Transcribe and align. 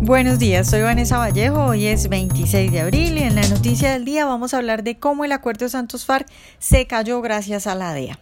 Buenos 0.00 0.38
días, 0.38 0.70
soy 0.70 0.82
Vanessa 0.82 1.18
Vallejo, 1.18 1.64
hoy 1.64 1.86
es 1.86 2.08
26 2.08 2.70
de 2.70 2.80
abril 2.80 3.18
y 3.18 3.24
en 3.24 3.34
la 3.34 3.46
noticia 3.48 3.92
del 3.92 4.04
día 4.04 4.26
vamos 4.26 4.54
a 4.54 4.58
hablar 4.58 4.84
de 4.84 4.96
cómo 4.96 5.24
el 5.24 5.32
acuerdo 5.32 5.64
de 5.64 5.70
Santos 5.70 6.06
FARC 6.06 6.28
se 6.60 6.86
cayó 6.86 7.20
gracias 7.20 7.66
a 7.66 7.74
la 7.74 7.92
DEA. 7.92 8.16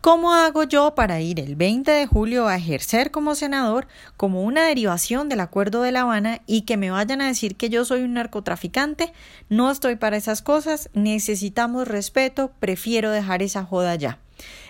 ¿Cómo 0.00 0.34
hago 0.34 0.62
yo 0.62 0.94
para 0.94 1.20
ir 1.20 1.40
el 1.40 1.56
20 1.56 1.90
de 1.90 2.06
julio 2.06 2.46
a 2.46 2.56
ejercer 2.56 3.10
como 3.10 3.34
senador 3.34 3.88
como 4.16 4.44
una 4.44 4.62
derivación 4.62 5.28
del 5.28 5.40
acuerdo 5.40 5.82
de 5.82 5.90
La 5.90 6.02
Habana 6.02 6.42
y 6.46 6.60
que 6.62 6.76
me 6.76 6.92
vayan 6.92 7.20
a 7.20 7.26
decir 7.26 7.56
que 7.56 7.70
yo 7.70 7.84
soy 7.84 8.02
un 8.02 8.14
narcotraficante? 8.14 9.12
No 9.48 9.72
estoy 9.72 9.96
para 9.96 10.16
esas 10.16 10.42
cosas, 10.42 10.90
necesitamos 10.94 11.88
respeto, 11.88 12.52
prefiero 12.60 13.10
dejar 13.10 13.42
esa 13.42 13.64
joda 13.64 13.96
ya. 13.96 14.20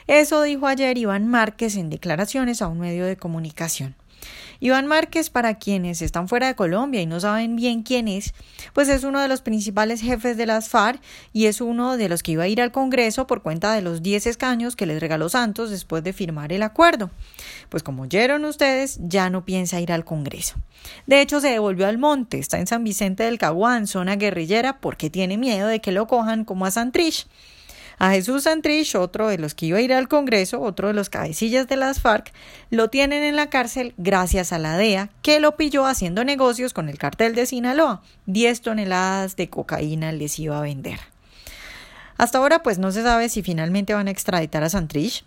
Eso 0.06 0.40
dijo 0.40 0.66
ayer 0.68 0.96
Iván 0.96 1.28
Márquez 1.28 1.76
en 1.76 1.90
declaraciones 1.90 2.62
a 2.62 2.68
un 2.68 2.80
medio 2.80 3.04
de 3.04 3.18
comunicación. 3.18 3.94
Iván 4.60 4.86
Márquez, 4.86 5.30
para 5.30 5.58
quienes 5.58 6.02
están 6.02 6.28
fuera 6.28 6.46
de 6.46 6.54
Colombia 6.54 7.00
y 7.00 7.06
no 7.06 7.20
saben 7.20 7.56
bien 7.56 7.82
quién 7.82 8.08
es, 8.08 8.34
pues 8.72 8.88
es 8.88 9.04
uno 9.04 9.20
de 9.20 9.28
los 9.28 9.42
principales 9.42 10.00
jefes 10.00 10.36
de 10.36 10.46
las 10.46 10.68
FARC 10.68 11.00
y 11.32 11.46
es 11.46 11.60
uno 11.60 11.96
de 11.96 12.08
los 12.08 12.22
que 12.22 12.32
iba 12.32 12.44
a 12.44 12.48
ir 12.48 12.60
al 12.60 12.72
Congreso 12.72 13.26
por 13.26 13.42
cuenta 13.42 13.74
de 13.74 13.82
los 13.82 14.02
10 14.02 14.26
escaños 14.26 14.76
que 14.76 14.86
les 14.86 15.00
regaló 15.00 15.28
Santos 15.28 15.70
después 15.70 16.02
de 16.04 16.12
firmar 16.12 16.52
el 16.52 16.62
acuerdo. 16.62 17.10
Pues 17.68 17.82
como 17.82 18.02
oyeron 18.02 18.44
ustedes, 18.44 18.98
ya 19.00 19.30
no 19.30 19.44
piensa 19.44 19.80
ir 19.80 19.92
al 19.92 20.04
Congreso. 20.04 20.56
De 21.06 21.20
hecho, 21.20 21.40
se 21.40 21.48
devolvió 21.48 21.86
al 21.86 21.98
monte, 21.98 22.38
está 22.38 22.58
en 22.58 22.66
San 22.66 22.84
Vicente 22.84 23.24
del 23.24 23.38
Caguán, 23.38 23.86
zona 23.86 24.16
guerrillera, 24.16 24.78
porque 24.80 25.10
tiene 25.10 25.38
miedo 25.38 25.66
de 25.66 25.80
que 25.80 25.92
lo 25.92 26.06
cojan 26.06 26.44
como 26.44 26.66
a 26.66 26.70
Santrich. 26.70 27.26
A 27.98 28.10
Jesús 28.10 28.44
Santrich, 28.44 28.94
otro 28.96 29.28
de 29.28 29.38
los 29.38 29.54
que 29.54 29.66
iba 29.66 29.78
a 29.78 29.82
ir 29.82 29.92
al 29.92 30.08
Congreso, 30.08 30.60
otro 30.60 30.88
de 30.88 30.94
los 30.94 31.08
cabecillas 31.08 31.68
de 31.68 31.76
las 31.76 32.00
FARC, 32.00 32.32
lo 32.70 32.90
tienen 32.90 33.22
en 33.22 33.36
la 33.36 33.50
cárcel 33.50 33.94
gracias 33.96 34.52
a 34.52 34.58
la 34.58 34.76
DEA, 34.76 35.10
que 35.22 35.40
lo 35.40 35.56
pilló 35.56 35.86
haciendo 35.86 36.24
negocios 36.24 36.72
con 36.72 36.88
el 36.88 36.98
cartel 36.98 37.34
de 37.34 37.46
Sinaloa. 37.46 38.02
10 38.26 38.60
toneladas 38.62 39.36
de 39.36 39.48
cocaína 39.48 40.12
les 40.12 40.38
iba 40.38 40.58
a 40.58 40.62
vender. 40.62 40.98
Hasta 42.16 42.38
ahora, 42.38 42.62
pues 42.62 42.78
no 42.78 42.92
se 42.92 43.02
sabe 43.02 43.28
si 43.28 43.42
finalmente 43.42 43.94
van 43.94 44.08
a 44.08 44.10
extraditar 44.10 44.62
a 44.62 44.70
Santrich. 44.70 45.24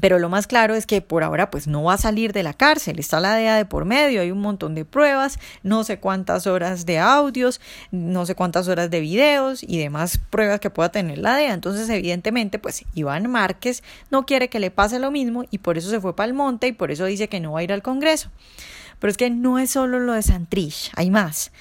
Pero 0.00 0.18
lo 0.18 0.30
más 0.30 0.46
claro 0.46 0.74
es 0.74 0.86
que 0.86 1.02
por 1.02 1.22
ahora 1.22 1.50
pues 1.50 1.66
no 1.66 1.82
va 1.82 1.94
a 1.94 1.98
salir 1.98 2.32
de 2.32 2.42
la 2.42 2.54
cárcel, 2.54 2.98
está 2.98 3.20
la 3.20 3.34
DEA 3.34 3.56
de 3.56 3.66
por 3.66 3.84
medio, 3.84 4.22
hay 4.22 4.30
un 4.30 4.40
montón 4.40 4.74
de 4.74 4.86
pruebas, 4.86 5.38
no 5.62 5.84
sé 5.84 6.00
cuántas 6.00 6.46
horas 6.46 6.86
de 6.86 6.98
audios, 6.98 7.60
no 7.90 8.24
sé 8.24 8.34
cuántas 8.34 8.68
horas 8.68 8.90
de 8.90 9.00
videos 9.00 9.62
y 9.62 9.78
demás 9.78 10.18
pruebas 10.30 10.60
que 10.60 10.70
pueda 10.70 10.90
tener 10.90 11.18
la 11.18 11.36
DEA. 11.36 11.52
Entonces 11.52 11.88
evidentemente 11.90 12.58
pues 12.58 12.84
Iván 12.94 13.30
Márquez 13.30 13.82
no 14.10 14.24
quiere 14.24 14.48
que 14.48 14.60
le 14.60 14.70
pase 14.70 14.98
lo 14.98 15.10
mismo 15.10 15.44
y 15.50 15.58
por 15.58 15.76
eso 15.76 15.90
se 15.90 16.00
fue 16.00 16.16
para 16.16 16.28
el 16.28 16.34
monte 16.34 16.68
y 16.68 16.72
por 16.72 16.90
eso 16.90 17.04
dice 17.04 17.28
que 17.28 17.40
no 17.40 17.52
va 17.52 17.60
a 17.60 17.64
ir 17.64 17.72
al 17.72 17.82
Congreso. 17.82 18.30
Pero 18.98 19.10
es 19.10 19.16
que 19.16 19.30
no 19.30 19.58
es 19.58 19.72
solo 19.72 19.98
lo 19.98 20.14
de 20.14 20.22
Santrich, 20.22 20.90
hay 20.96 21.10
más. 21.10 21.52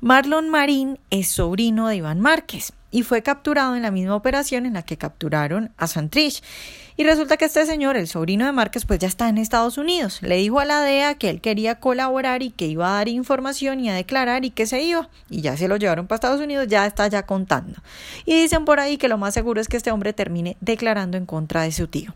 Marlon 0.00 0.50
Marín 0.50 0.98
es 1.10 1.28
sobrino 1.28 1.88
de 1.88 1.96
Iván 1.96 2.20
Márquez 2.20 2.72
y 2.90 3.02
fue 3.02 3.22
capturado 3.22 3.76
en 3.76 3.82
la 3.82 3.90
misma 3.90 4.14
operación 4.14 4.66
en 4.66 4.74
la 4.74 4.82
que 4.82 4.96
capturaron 4.96 5.72
a 5.76 5.86
Santrich. 5.86 6.42
Y 6.98 7.04
resulta 7.04 7.36
que 7.36 7.44
este 7.44 7.64
señor, 7.64 7.96
el 7.96 8.08
sobrino 8.08 8.44
de 8.44 8.50
Márquez, 8.50 8.84
pues 8.84 8.98
ya 8.98 9.06
está 9.06 9.28
en 9.28 9.38
Estados 9.38 9.78
Unidos. 9.78 10.18
Le 10.20 10.34
dijo 10.34 10.58
a 10.58 10.64
la 10.64 10.80
DEA 10.80 11.14
que 11.14 11.30
él 11.30 11.40
quería 11.40 11.76
colaborar 11.76 12.42
y 12.42 12.50
que 12.50 12.66
iba 12.66 12.88
a 12.88 12.94
dar 12.94 13.06
información 13.06 13.78
y 13.78 13.88
a 13.88 13.94
declarar 13.94 14.44
y 14.44 14.50
que 14.50 14.66
se 14.66 14.82
iba. 14.82 15.08
Y 15.30 15.40
ya 15.40 15.56
se 15.56 15.68
lo 15.68 15.76
llevaron 15.76 16.08
para 16.08 16.16
Estados 16.16 16.40
Unidos, 16.40 16.66
ya 16.66 16.86
está 16.86 17.06
ya 17.06 17.24
contando. 17.24 17.80
Y 18.26 18.42
dicen 18.42 18.64
por 18.64 18.80
ahí 18.80 18.96
que 18.96 19.06
lo 19.06 19.16
más 19.16 19.32
seguro 19.32 19.60
es 19.60 19.68
que 19.68 19.76
este 19.76 19.92
hombre 19.92 20.12
termine 20.12 20.56
declarando 20.60 21.16
en 21.16 21.24
contra 21.24 21.62
de 21.62 21.70
su 21.70 21.86
tío. 21.86 22.12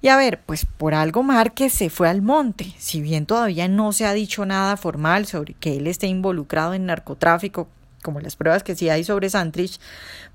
Y 0.00 0.08
a 0.08 0.16
ver, 0.16 0.40
pues 0.46 0.66
por 0.66 0.94
algo 0.94 1.22
Márquez 1.22 1.72
se 1.72 1.88
fue 1.88 2.08
al 2.08 2.22
monte, 2.22 2.74
si 2.78 3.00
bien 3.00 3.24
todavía 3.24 3.68
no 3.68 3.92
se 3.92 4.04
ha 4.04 4.12
dicho 4.12 4.44
nada 4.44 4.76
formal 4.76 5.26
sobre 5.26 5.54
que 5.54 5.76
él 5.76 5.86
esté 5.86 6.08
involucrado 6.08 6.74
en 6.74 6.86
narcotráfico, 6.86 7.68
como 8.02 8.18
las 8.18 8.34
pruebas 8.34 8.64
que 8.64 8.74
sí 8.74 8.88
hay 8.88 9.04
sobre 9.04 9.30
Santrich, 9.30 9.78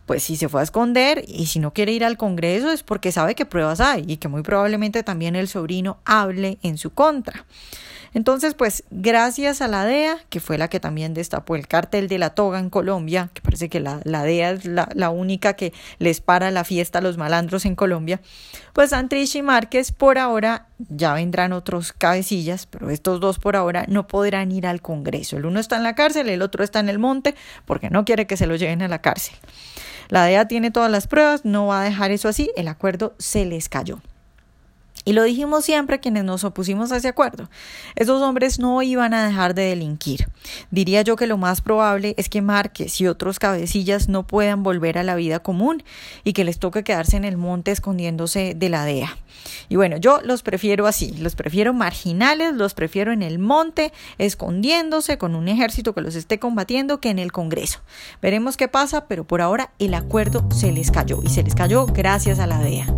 pues 0.08 0.24
si 0.24 0.38
se 0.38 0.50
fue 0.50 0.62
a 0.62 0.64
esconder 0.64 1.24
y 1.28 1.46
si 1.46 1.60
no 1.60 1.73
quiere 1.73 1.92
ir 1.92 2.04
al 2.04 2.18
Congreso 2.18 2.72
es 2.72 2.82
porque 2.82 3.12
sabe 3.12 3.36
que 3.36 3.45
pruebas 3.45 3.82
hay 3.82 4.06
y 4.08 4.18
que 4.18 4.30
muy 4.30 4.42
probablemente 4.42 5.04
también 5.04 5.36
el 5.36 5.48
sobrino 5.48 6.00
hable 6.06 6.58
en 6.64 6.80
su 6.80 6.92
contra. 6.92 7.45
Entonces, 8.14 8.54
pues 8.54 8.84
gracias 8.92 9.62
a 9.62 9.68
la 9.68 9.86
DEA, 9.86 10.18
que 10.30 10.40
fue 10.40 10.58
la 10.58 10.70
que 10.70 10.80
también 10.80 11.14
destapó 11.14 11.56
el 11.56 11.68
cartel 11.68 12.08
de 12.08 12.18
la 12.18 12.32
toga 12.32 12.60
en 12.60 12.70
Colombia, 12.70 13.30
que 13.34 13.42
parece 13.42 13.70
que 13.70 13.80
la, 13.80 14.00
DEA 14.04 14.52
es 14.52 14.66
la, 14.66 15.10
única 15.10 15.54
que 15.54 15.73
les 16.00 16.22
para 16.22 16.52
la 16.52 16.64
fiesta 16.64 17.00
a 17.00 17.02
los 17.02 17.17
malandros 17.17 17.66
en 17.66 17.76
Colombia, 17.76 18.22
pues 18.73 18.92
Santrich 18.92 19.36
y 19.36 19.42
Márquez 19.42 19.92
por 19.92 20.17
ahora 20.17 20.67
ya 20.78 21.14
vendrán 21.14 21.54
otros 21.54 21.94
cabecillas, 21.94 22.66
pero 22.67 22.90
estos 22.90 23.20
dos 23.20 23.40
por 23.40 23.56
ahora 23.56 23.86
no 23.88 24.08
podrán 24.08 24.52
ir 24.52 24.67
al 24.67 24.82
Congreso. 24.82 25.38
El 25.38 25.46
uno 25.46 25.60
está 25.60 25.78
en 25.78 25.84
la 25.84 25.96
cárcel, 25.96 26.30
el 26.30 26.42
otro 26.42 26.64
está 26.64 26.80
en 26.80 26.90
el 26.90 27.00
monte, 27.00 27.36
porque 27.66 27.90
no 27.90 28.06
quiere 28.06 28.28
que 28.28 28.38
se 28.38 28.48
lo 28.48 28.56
lleven 28.56 28.82
a 28.82 28.88
la 28.88 29.02
cárcel. 29.02 29.36
La 30.10 30.23
DEA 30.26 30.48
tiene 30.48 30.72
todas 30.72 30.92
las 30.92 31.08
pruebas, 31.08 31.44
no 31.44 31.67
va 31.67 31.82
a 31.82 31.84
dejar 31.84 32.12
eso 32.12 32.30
así, 32.30 32.52
el 32.56 32.67
acuerdo 32.67 33.16
se 33.17 33.46
les 33.46 33.67
cayó. 33.70 34.00
Y 35.08 35.14
lo 35.14 35.23
dijimos 35.23 35.64
siempre 35.64 36.02
quienes 36.02 36.26
nos 36.26 36.44
opusimos 36.44 36.92
a 36.92 36.98
ese 36.98 37.08
acuerdo. 37.08 37.50
Esos 37.95 38.22
hombres 38.22 38.60
no 38.60 38.82
iban 38.82 39.14
a 39.14 39.26
dejar 39.26 39.56
de 39.56 39.62
delinquir. 39.70 40.28
Diría 40.70 41.02
yo 41.02 41.16
que 41.16 41.28
lo 41.28 41.38
más 41.38 41.62
probable 41.62 42.14
es 42.18 42.28
que 42.28 42.42
Márquez 42.42 43.00
y 43.00 43.08
otros 43.08 43.40
cabecillas 43.40 44.10
no 44.10 44.28
puedan 44.28 44.64
volver 44.64 44.98
a 44.98 45.04
la 45.04 45.16
vida 45.16 45.40
común 45.40 45.82
y 46.26 46.34
que 46.34 46.44
les 46.44 46.60
toque 46.60 46.84
quedarse 46.84 47.16
en 47.16 47.23
el 47.23 47.38
monte 47.38 47.72
escondiéndose 47.72 48.54
de 48.54 48.67
la 48.67 48.84
DEA. 48.84 49.16
Y 49.70 49.78
bueno, 49.78 49.96
yo 49.96 50.20
los 50.26 50.44
prefiero 50.44 50.88
así, 50.88 51.16
los 51.20 51.36
prefiero 51.36 51.73
marginales, 51.73 52.54
los 52.54 52.73
prefiero 52.73 53.14
en 53.14 53.23
el 53.23 53.40
monte, 53.40 53.94
escondiéndose 54.17 55.17
con 55.17 55.36
un 55.36 55.48
ejército 55.48 55.94
que 55.94 56.02
los 56.02 56.16
esté 56.16 56.38
combatiendo 56.38 57.00
que 57.00 57.12
en 57.12 57.20
el 57.20 57.32
Congreso. 57.32 57.80
Veremos 58.22 58.58
qué 58.58 58.67
pasa, 58.67 59.06
pero 59.08 59.23
por 59.23 59.40
ahora 59.40 59.72
el 59.80 59.94
acuerdo 59.94 60.46
se 60.52 60.73
les 60.73 60.92
cayó 60.92 61.22
y 61.23 61.30
se 61.30 61.44
les 61.44 61.56
cayó 61.56 61.86
gracias 61.86 62.40
a 62.40 62.48
la 62.48 62.60
DEA. 62.60 62.94